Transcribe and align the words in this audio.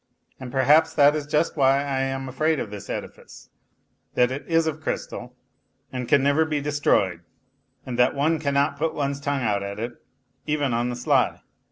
And 0.39 0.51
perhaps 0.51 0.95
that 0.95 1.15
is 1.15 1.27
just 1.27 1.55
why 1.55 1.77
I 1.83 1.99
am 1.99 2.27
afraid 2.27 2.59
of 2.59 2.71
this 2.71 2.89
edifice, 2.89 3.51
that 4.15 4.31
it 4.31 4.43
is 4.47 4.65
of 4.65 4.81
crystal 4.81 5.35
and^can 5.93 6.21
never 6.21 6.43
be 6.43 6.59
NOTES 6.59 6.79
FROM 6.79 6.93
UNDERGROUND 6.95 7.21
77 7.85 7.85
destroyed 7.85 7.85
and 7.85 7.99
that 7.99 8.15
one 8.15 8.39
cannot 8.39 8.79
put 8.79 8.95
one's 8.95 9.19
tongue 9.19 9.43
out 9.43 9.61
at 9.61 9.79
it 9.79 10.03
even 10.47 10.73
on 10.73 10.89
the 10.89 10.95
sly. 10.95 11.41